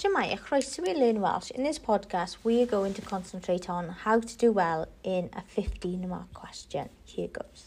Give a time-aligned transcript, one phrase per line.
[0.00, 1.50] Shemaya, croeso i Learn Welsh.
[1.50, 5.42] In this podcast, we are going to concentrate on how to do well in a
[5.42, 6.88] 15 mark question.
[7.04, 7.66] Here goes.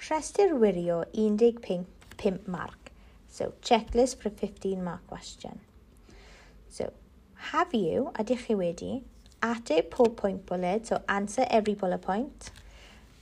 [0.00, 2.90] Rhestr wirio 15 mark.
[3.28, 5.60] So, checklist for a 15 mark question.
[6.68, 6.92] So,
[7.52, 9.02] have you, ydych chi wedi,
[9.40, 12.50] ateb pob point bullet, so answer every bullet point,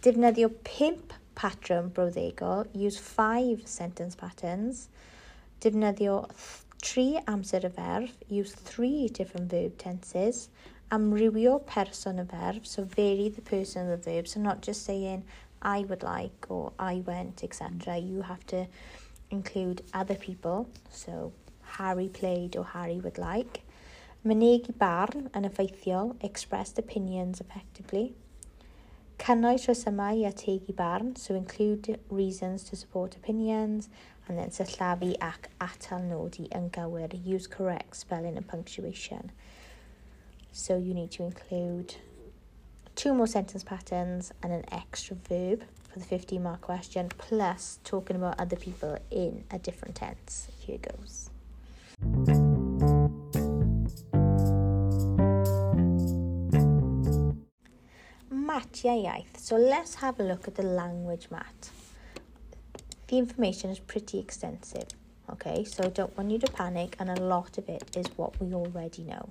[0.01, 4.89] defnyddio 5 patrwm brawddegol, use five sentence patterns,
[5.61, 6.17] defnyddio
[6.81, 10.49] tri amser y ferf, use three different verb tenses,
[10.93, 15.25] amrywio person y ferf, so vary the person of the verb, so not just saying
[15.63, 17.99] I would like or I went, etc.
[17.99, 18.67] You have to
[19.31, 23.63] include other people, so Harry played or Harry would like.
[24.25, 28.15] Mynegu barn yn effeithiol, expressed opinions effectively
[29.23, 33.89] cynnwys rhesymau a tegu barn, so include reasons to support opinions,
[34.27, 39.31] and then sillafu ac atal nodi yn gywir, use correct spelling and punctuation.
[40.51, 41.95] So you need to include
[42.97, 48.17] two more sentence patterns and an extra verb for the 15 mark question, plus talking
[48.17, 50.49] about other people in a different tense.
[50.59, 51.31] Here goes.
[58.61, 59.39] Iaith.
[59.39, 61.71] So let's have a look at the language mat.
[63.09, 64.89] The information is pretty extensive.
[65.31, 68.39] Okay, so I don't want you to panic, and a lot of it is what
[68.41, 69.31] we already know.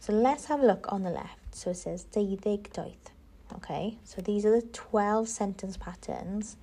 [0.00, 1.54] So let's have a look on the left.
[1.54, 3.10] So it says deuddeg doeth.
[3.54, 6.56] Okay, so these are the 12 sentence patterns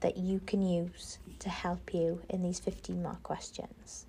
[0.00, 4.06] that you can use to help you in these 15 mark questions.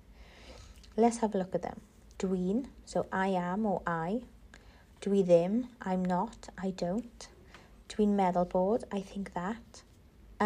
[0.96, 1.80] Let's have a look at them.
[2.18, 4.22] Dwi'n, so I am or I,
[5.04, 7.26] Dwi ddim, I'm not, I don't.
[7.88, 9.78] Dwi'n meddwl bod, I think that.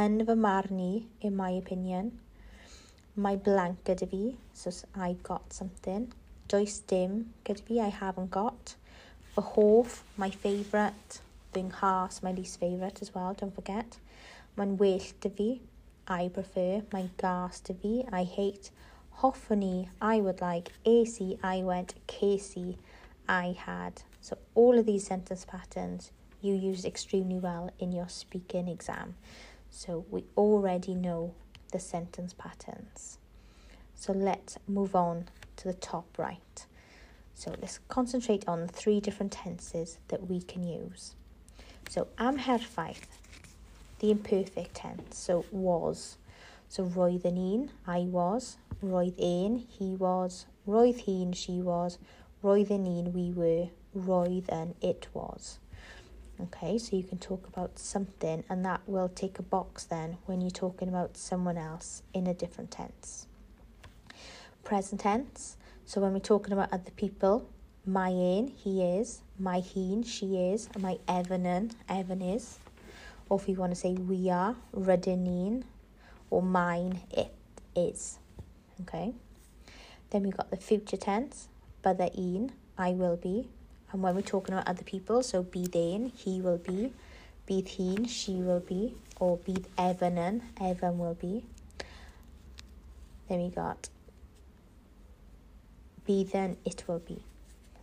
[0.00, 0.90] Yn fy marn i,
[1.26, 2.12] in my opinion.
[3.24, 4.20] Mae blank gyda fi,
[4.60, 6.06] so I've got something.
[6.46, 7.18] Does dim
[7.50, 8.76] gyda fi, I haven't got.
[9.34, 11.18] Fy hoff, my favourite.
[11.50, 13.98] Fy nghas, my least favourite as well, don't forget.
[14.56, 15.50] Mae'n well dy fi,
[16.06, 16.84] I prefer.
[16.94, 18.70] Mae'n gas dy fi, I hate.
[19.24, 19.76] Hoffwn i,
[20.14, 20.74] I would like.
[20.86, 21.98] AC, I went.
[22.06, 22.78] Casey,
[23.26, 24.06] I had.
[24.24, 29.16] So all of these sentence patterns you used extremely well in your speaking exam.
[29.70, 31.34] So we already know
[31.72, 33.18] the sentence patterns.
[33.94, 35.26] So let's move on
[35.56, 36.64] to the top right.
[37.34, 41.14] So let's concentrate on three different tenses that we can use.
[41.90, 43.18] So amherffaith,
[43.98, 46.16] the imperfect tense, so was.
[46.70, 51.98] So roedd yn un, I was, roedd ein, he was, roedd hi'n, she was,
[52.42, 55.58] roedd yn un, we were, roedd than it was.
[56.40, 60.40] Okay, so you can talk about something, and that will take a box then when
[60.40, 63.26] you're talking about someone else in a different tense.
[64.64, 65.56] Present tense,
[65.86, 67.48] so when we're talking about other people,
[67.86, 72.58] my ein, he is, my heen, she is, my evanen, Evan is.
[73.28, 75.62] Or if you want to say we are, rydyn
[76.30, 77.32] or mine, it
[77.76, 78.18] is.
[78.82, 79.12] Okay.
[80.10, 81.48] Then we've got the future tense,
[81.84, 83.48] bydda un, I will be,
[83.94, 86.92] and when we're talking about other people, so be then, he will be,
[87.46, 91.44] be hi'n, she will be, or be Evan Evan will be.
[93.28, 93.88] Then we got
[96.04, 97.22] be then, it will be.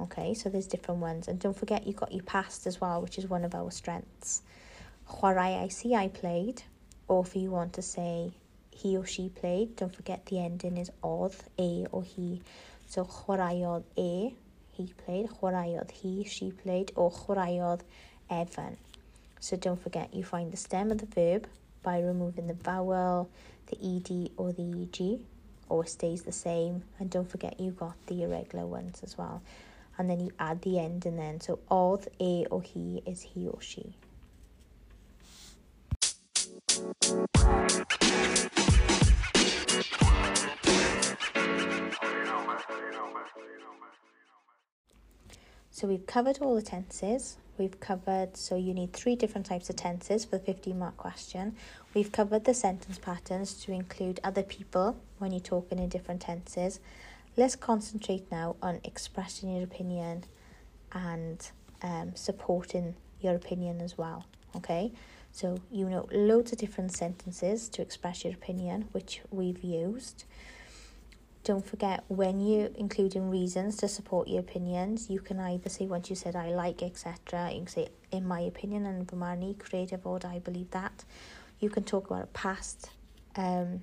[0.02, 1.30] Okay, so there's different ones.
[1.30, 4.42] And don't forget you got your past as well, which is one of our strengths.
[5.10, 6.62] Chwarae I see I played,
[7.08, 8.34] or if you want to say
[8.70, 12.42] he or she played, don't forget the ending is odd, a or he.
[12.86, 14.34] So chwaraeodd e,
[14.72, 17.82] he played, chwaraeodd he, she played, or chwaraeodd
[18.30, 18.78] Evan.
[19.40, 21.48] So don't forget you find the stem of the verb
[21.84, 23.30] by removing the vowel,
[23.68, 25.20] the ed or the eg,
[25.68, 26.84] or stays the same.
[27.00, 29.42] And don't forget you got the irregular ones as well.
[29.98, 31.42] And then you add the end and then.
[31.42, 33.94] So odd, a or he is he or she.
[45.82, 47.38] So we've covered all the tenses.
[47.58, 51.56] We've covered, so you need three different types of tenses for the 15 mark question.
[51.96, 56.80] We've covered the sentence patterns to include other people when you're talking in different tenses.
[57.36, 60.26] Let's concentrate now on expressing your opinion
[60.92, 61.50] and
[61.82, 64.28] um, supporting your opinion as well.
[64.56, 64.92] Okay,
[65.32, 70.26] so you know loads of different sentences to express your opinion, which we've used.
[71.43, 76.09] Don't forget when you're including reasons to support your opinions, you can either say once
[76.09, 77.49] you said I like, etc.
[77.52, 81.03] You can say in my opinion and Vimarni, creative order, I believe that.
[81.59, 82.91] You can talk about a past
[83.35, 83.82] um,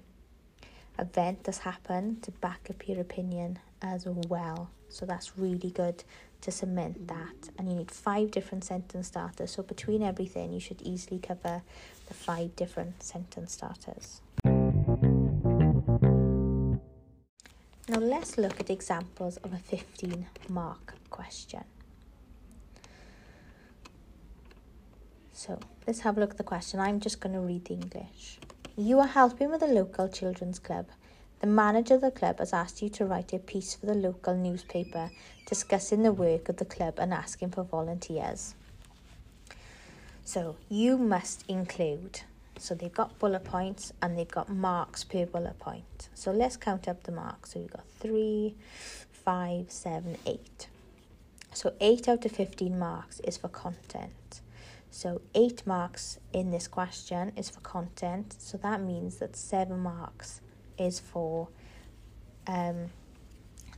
[0.99, 4.71] event that's happened to back up your opinion as well.
[4.89, 6.05] So that's really good
[6.43, 7.51] to cement that.
[7.59, 9.51] And you need five different sentence starters.
[9.51, 11.63] So between everything, you should easily cover
[12.07, 14.21] the five different sentence starters.
[17.99, 21.65] Now let's look at examples of a 15 mark question.
[25.33, 26.79] So let's have a look at the question.
[26.79, 28.39] I'm just going to read the English.
[28.77, 30.87] You are helping with a local children's club.
[31.41, 34.37] The manager of the club has asked you to write a piece for the local
[34.37, 35.11] newspaper
[35.47, 38.55] discussing the work of the club and asking for volunteers.
[40.25, 42.21] So you must include.
[42.59, 46.09] So they've got bullet points and they've got marks per bullet point.
[46.15, 47.53] So let's count up the marks.
[47.53, 48.57] So we've got three,
[49.11, 50.69] five, seven, eight.
[51.55, 54.43] So 8 out of 15 marks is for content.
[54.91, 58.37] So 8 marks in this question is for content.
[58.39, 60.41] So that means that 7 marks
[60.79, 61.49] is for
[62.47, 62.91] um,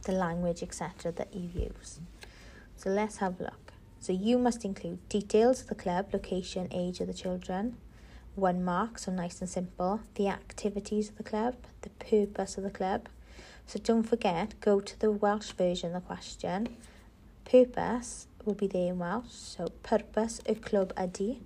[0.04, 2.00] the language, etc., that you use.
[2.76, 3.72] So let's have a look.
[3.98, 7.76] So you must include details of the club, location, age of the children,
[8.40, 12.70] one mark, so nice and simple, the activities of the club, the purpose of the
[12.70, 13.08] club.
[13.66, 16.76] So don't forget, go to the Welsh version of the question.
[17.44, 21.38] Purpose will be there in Welsh, so purpose y clwb ydy,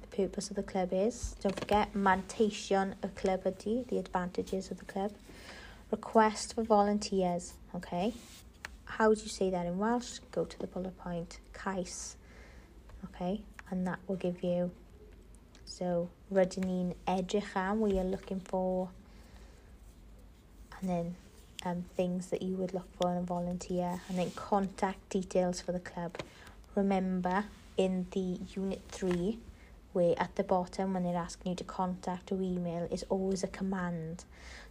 [0.00, 1.36] the purpose of the club is.
[1.42, 5.12] Don't forget, manteision y club ydy, the advantages of the club.
[5.90, 8.14] Request for volunteers, okay?
[8.84, 10.20] How do you say that in Welsh?
[10.32, 12.16] Go to the bullet point, cais,
[13.04, 13.42] okay?
[13.70, 14.70] And that will give you
[15.70, 18.88] So, rydyn ni'n edrych am, we are looking for,
[20.80, 21.14] and then
[21.64, 25.70] um, things that you would look for in a volunteer, and then contact details for
[25.70, 26.18] the club.
[26.74, 27.44] Remember,
[27.76, 29.38] in the Unit 3,
[29.92, 33.48] where at the bottom when they're asking you to contact or email is always a
[33.48, 34.24] command.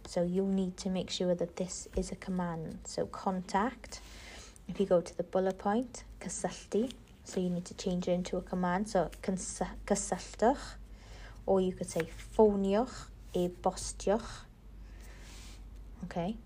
[0.06, 2.78] So you'll need to make sure that this is a command.
[2.84, 4.00] So contact,
[4.68, 6.92] if you go to the bullet point, cysylltu,
[7.24, 8.88] so you need to change it into a command.
[8.88, 10.74] So cysylltwch,
[11.50, 12.02] or you could say
[12.36, 14.22] ffoniwch, e-bostiwch.
[16.04, 16.36] Okay,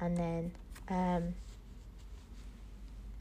[0.00, 0.52] and then
[0.88, 1.34] um,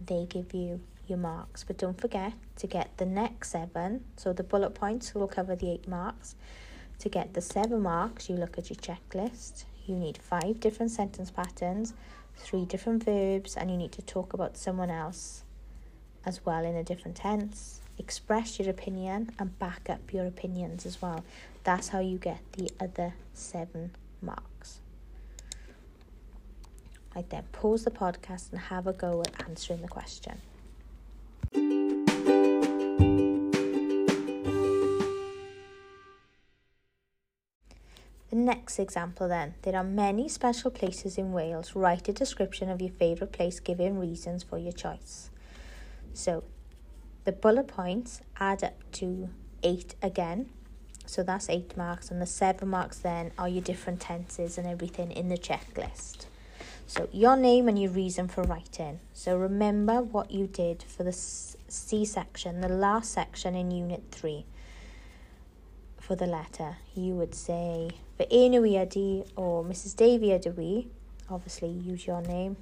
[0.03, 1.63] they give you your marks.
[1.63, 4.03] But don't forget to get the next seven.
[4.17, 6.33] So the bullet points will cover the eight marks.
[6.97, 9.65] To get the seven marks, you look at your checklist.
[9.85, 11.93] You need five different sentence patterns,
[12.35, 15.43] three different verbs, and you need to talk about someone else
[16.25, 17.81] as well in a different tense.
[18.01, 21.23] Express your opinion and back up your opinions as well.
[21.63, 23.91] That's how you get the other seven
[24.23, 24.79] marks.
[27.15, 30.41] I then pause the podcast and have a go at answering the question.
[38.31, 39.53] The next example then.
[39.61, 41.75] There are many special places in Wales.
[41.75, 45.29] Write a description of your favourite place giving reasons for your choice.
[46.15, 46.43] So
[47.23, 49.29] the bullet points add up to
[49.63, 50.49] eight again.
[51.05, 55.11] So that's eight marks, and the seven marks then are your different tenses and everything
[55.11, 56.25] in the checklist.
[56.87, 58.99] So your name and your reason for writing.
[59.13, 64.45] So remember what you did for the C section, the last section in Unit 3
[65.97, 66.77] for the letter.
[66.93, 70.89] You would say fy enw i ydy or Mrs Davy.
[71.29, 72.57] Obviously, use your name.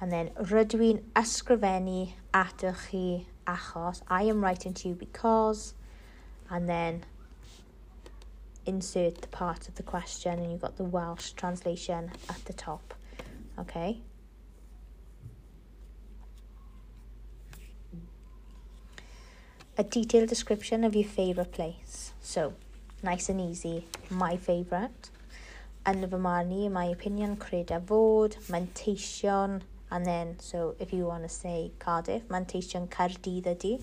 [0.00, 3.06] And then rydw i'n ysgrifennu atych chi
[3.48, 5.74] achos, I am writing to you because,
[6.50, 7.04] and then
[8.66, 12.94] insert the part of the question, and you've got the Welsh translation at the top.
[13.58, 14.00] Okay?
[19.78, 22.12] A detailed description of your favourite place.
[22.20, 22.54] So,
[23.02, 25.10] nice and easy, my favourite.
[25.86, 30.92] Yn fy marn i, in my opinion, cred a fod, manteision, and then, so if
[30.92, 33.82] you want to say Cardiff, Caerdydd ydy,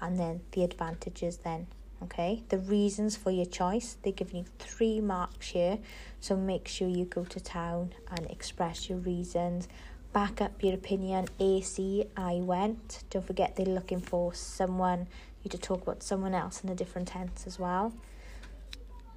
[0.00, 1.66] and then the advantages then,
[2.02, 2.42] okay?
[2.48, 5.78] The reasons for your choice, they're giving you three marks here,
[6.20, 9.68] so make sure you go to town and express your reasons,
[10.12, 15.08] back up your opinion, AC, I went, don't forget they're looking for someone
[15.46, 17.92] you to talk about someone else in a different tense as well.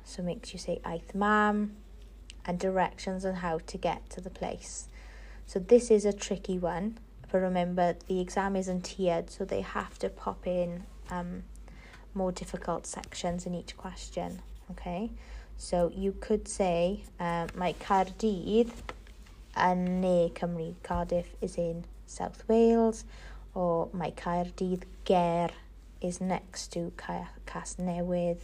[0.03, 1.75] So make sure you say aeth mam
[2.45, 4.87] and directions on how to get to the place.
[5.49, 6.99] So this is a tricky one,
[7.31, 11.41] but remember the exam isn't tiered, so they have to pop in um,
[12.13, 15.09] more difficult sections in each question, okay?
[15.57, 18.69] So you could say, uh, mae Cardydd
[19.57, 20.75] yn ne Cymru.
[20.83, 23.03] Cardiff is in South Wales,
[23.55, 25.49] or mae Caerdydd ger
[25.99, 26.91] is next to
[27.47, 28.37] Casnewydd,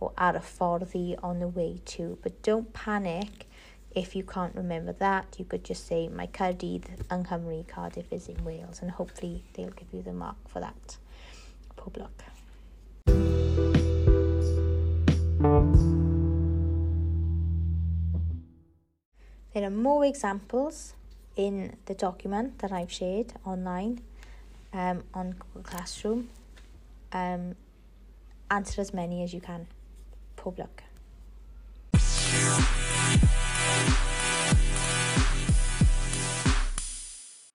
[0.00, 2.18] or ar y ffordd on the way to.
[2.24, 3.46] But don't panic
[3.94, 8.28] If you can't remember that, you could just say my Caerdydd yng Nghymru, Cardiff is
[8.28, 10.96] in Wales, and hopefully they'll give you the mark for that.
[11.76, 11.96] Pob.
[19.52, 20.94] There are more examples
[21.36, 24.00] in the document that I've shared online
[24.72, 26.30] um, on Google Classroom.
[27.12, 27.54] Um,
[28.50, 29.68] answer as many as you can.
[30.34, 30.58] Pob.